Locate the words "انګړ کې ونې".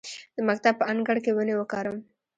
0.91-1.53